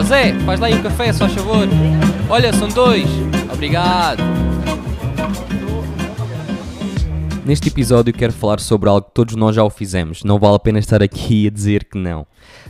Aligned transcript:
Ó 0.00 0.02
Zé, 0.02 0.32
faz 0.46 0.58
lá 0.58 0.68
aí 0.68 0.74
um 0.74 0.82
café, 0.82 1.12
só 1.12 1.28
favor. 1.28 1.68
Olha, 2.30 2.54
são 2.54 2.68
dois. 2.68 3.06
Obrigado. 3.52 4.22
Neste 7.44 7.68
episódio 7.68 8.10
quero 8.10 8.32
falar 8.32 8.60
sobre 8.60 8.88
algo 8.88 9.08
que 9.08 9.12
todos 9.12 9.36
nós 9.36 9.54
já 9.54 9.62
o 9.62 9.68
fizemos. 9.68 10.24
Não 10.24 10.38
vale 10.38 10.56
a 10.56 10.58
pena 10.58 10.78
estar 10.78 11.02
aqui 11.02 11.48
a 11.48 11.50
dizer 11.50 11.84
que 11.84 11.98
não. 11.98 12.26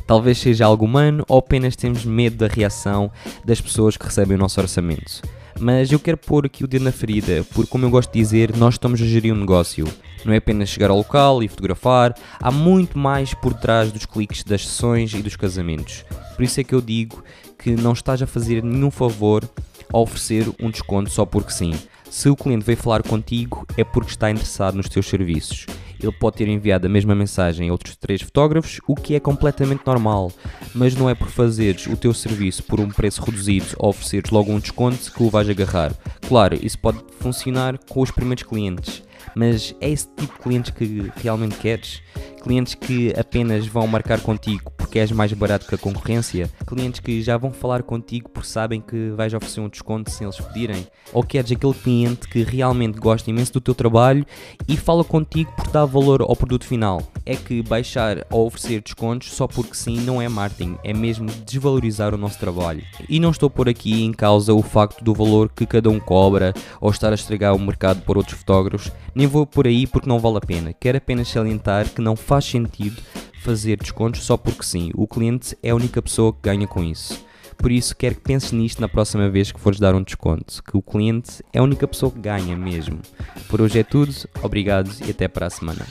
Talvez 0.09 0.39
seja 0.39 0.66
algo 0.66 0.85
humano 0.85 1.25
ou 1.29 1.39
apenas 1.39 1.77
temos 1.77 2.05
medo 2.05 2.39
da 2.39 2.48
reação 2.48 3.12
das 3.45 3.61
pessoas 3.61 3.97
que 3.97 4.07
recebem 4.07 4.37
o 4.37 4.41
nosso 4.41 4.61
orçamento. 4.61 5.23
Mas 5.57 5.93
eu 5.93 6.01
quero 6.01 6.17
pôr 6.17 6.47
aqui 6.47 6.65
o 6.65 6.67
dedo 6.67 6.85
na 6.85 6.91
ferida, 6.91 7.47
porque, 7.55 7.71
como 7.71 7.85
eu 7.85 7.91
gosto 7.91 8.12
de 8.12 8.19
dizer, 8.19 8.57
nós 8.57 8.75
estamos 8.75 9.01
a 9.01 9.05
gerir 9.05 9.33
um 9.33 9.39
negócio. 9.39 9.87
Não 10.25 10.33
é 10.33 10.39
apenas 10.39 10.69
chegar 10.69 10.91
ao 10.91 10.97
local 10.97 11.45
e 11.45 11.49
fotografar, 11.49 12.12
há 12.41 12.51
muito 12.51 12.99
mais 12.99 13.35
por 13.35 13.55
trás 13.55 13.93
dos 13.93 14.05
cliques 14.05 14.43
das 14.43 14.67
sessões 14.67 15.15
e 15.15 15.23
dos 15.23 15.37
casamentos. 15.37 16.05
Por 16.41 16.45
isso 16.45 16.59
é 16.59 16.65
que 16.65 16.75
eu 16.75 16.80
digo 16.80 17.23
que 17.59 17.73
não 17.73 17.93
estás 17.93 18.23
a 18.23 18.27
fazer 18.27 18.65
nenhum 18.65 18.91
favor 18.91 19.47
ao 19.93 20.01
oferecer 20.01 20.49
um 20.59 20.71
desconto 20.71 21.11
só 21.11 21.27
porque 21.27 21.51
sim. 21.51 21.75
Se 22.09 22.30
o 22.30 22.35
cliente 22.35 22.65
veio 22.65 22.79
falar 22.79 23.03
contigo, 23.03 23.66
é 23.77 23.85
porque 23.85 24.13
está 24.13 24.30
interessado 24.30 24.75
nos 24.75 24.89
teus 24.89 25.07
serviços. 25.07 25.66
Ele 26.03 26.13
pode 26.13 26.39
ter 26.39 26.49
enviado 26.49 26.87
a 26.87 26.89
mesma 26.89 27.15
mensagem 27.15 27.69
a 27.69 27.73
outros 27.73 27.95
três 27.95 28.23
fotógrafos, 28.23 28.80
o 28.89 28.95
que 28.95 29.15
é 29.15 29.21
completamente 29.21 29.83
normal, 29.87 30.33
mas 30.75 30.95
não 30.97 31.11
é 31.11 31.15
por 31.15 31.29
fazeres 31.29 31.87
o 31.87 31.95
teu 31.95 32.15
serviço 32.15 32.63
por 32.63 32.80
um 32.80 32.88
preço 32.88 33.23
reduzido 33.23 33.66
ou 33.77 33.91
ofereceres 33.91 34.30
logo 34.30 34.51
um 34.51 34.61
desconto 34.61 35.13
que 35.13 35.23
o 35.23 35.29
vais 35.29 35.47
agarrar. 35.47 35.93
Claro, 36.27 36.59
isso 36.63 36.79
pode 36.79 37.05
funcionar 37.19 37.77
com 37.87 38.01
os 38.01 38.11
primeiros 38.11 38.45
clientes, 38.45 39.02
mas 39.35 39.75
é 39.79 39.91
esse 39.91 40.09
tipo 40.16 40.33
de 40.33 40.41
clientes 40.41 40.71
que 40.71 41.13
realmente 41.16 41.57
queres? 41.57 42.01
Clientes 42.43 42.75
que 42.75 43.13
apenas 43.15 43.66
vão 43.66 43.87
marcar 43.87 44.23
contigo 44.23 44.73
porque 44.91 44.99
és 44.99 45.12
mais 45.12 45.33
barato 45.33 45.69
que 45.69 45.75
a 45.77 45.79
concorrência? 45.79 46.51
Clientes 46.67 46.99
que 46.99 47.23
já 47.23 47.37
vão 47.37 47.53
falar 47.53 47.85
contigo 47.85 48.29
porque 48.29 48.49
sabem 48.49 48.80
que 48.80 49.10
vais 49.10 49.32
oferecer 49.32 49.60
um 49.60 49.69
desconto 49.69 50.10
sem 50.10 50.27
eles 50.27 50.41
pedirem? 50.41 50.85
Ou 51.13 51.23
queres 51.23 51.52
aquele 51.52 51.74
cliente 51.74 52.27
que 52.27 52.43
realmente 52.43 52.99
gosta 52.99 53.30
imenso 53.30 53.52
do 53.52 53.60
teu 53.60 53.73
trabalho 53.73 54.27
e 54.66 54.77
fala 54.77 55.05
contigo 55.05 55.52
por 55.52 55.69
dar 55.69 55.85
valor 55.85 56.23
ao 56.23 56.35
produto 56.35 56.66
final? 56.66 57.01
É 57.24 57.37
que 57.37 57.63
baixar 57.63 58.27
ou 58.32 58.49
oferecer 58.49 58.82
descontos 58.82 59.30
só 59.32 59.47
porque 59.47 59.74
sim 59.74 60.01
não 60.01 60.21
é 60.21 60.29
marketing, 60.29 60.77
é 60.82 60.93
mesmo 60.93 61.30
desvalorizar 61.47 62.13
o 62.13 62.19
nosso 62.19 62.41
trabalho. 62.41 62.82
E 63.09 63.21
não 63.21 63.30
estou 63.30 63.49
por 63.49 63.69
aqui 63.69 64.03
em 64.03 64.12
causa 64.12 64.53
o 64.53 64.60
facto 64.60 65.04
do 65.04 65.15
valor 65.15 65.53
que 65.54 65.66
cada 65.66 65.88
um 65.88 66.00
cobra 66.00 66.53
ou 66.81 66.91
estar 66.91 67.12
a 67.12 67.15
estragar 67.15 67.54
o 67.54 67.60
mercado 67.60 68.03
por 68.03 68.16
outros 68.16 68.41
fotógrafos, 68.41 68.91
nem 69.15 69.28
vou 69.28 69.47
por 69.47 69.69
aí 69.69 69.87
porque 69.87 70.09
não 70.09 70.19
vale 70.19 70.38
a 70.38 70.41
pena. 70.41 70.72
Quero 70.72 70.99
apenas 70.99 71.28
salientar 71.28 71.88
que 71.88 72.03
não 72.03 72.16
faz 72.16 72.44
sentido 72.44 73.00
fazer 73.41 73.77
descontos 73.78 74.25
só 74.25 74.37
porque 74.37 74.62
sim. 74.62 74.91
O 74.94 75.06
cliente 75.06 75.56
é 75.62 75.71
a 75.71 75.75
única 75.75 76.00
pessoa 76.00 76.33
que 76.33 76.41
ganha 76.43 76.66
com 76.66 76.83
isso. 76.83 77.25
Por 77.56 77.71
isso, 77.71 77.94
quero 77.94 78.15
que 78.15 78.22
penses 78.22 78.53
nisto 78.53 78.81
na 78.81 78.88
próxima 78.88 79.28
vez 79.28 79.53
que 79.53 79.60
fores 79.60 79.78
dar 79.78 79.94
um 79.94 80.03
desconto, 80.03 80.62
que 80.62 80.77
o 80.77 80.82
cliente 80.82 81.44
é 81.53 81.59
a 81.59 81.62
única 81.62 81.87
pessoa 81.87 82.10
que 82.10 82.19
ganha 82.19 82.56
mesmo. 82.56 83.00
Por 83.49 83.60
hoje 83.60 83.78
é 83.78 83.84
tudo, 83.84 84.15
obrigado 84.43 84.91
e 85.06 85.10
até 85.10 85.28
para 85.28 85.47
a 85.47 85.50
semana. 85.50 85.87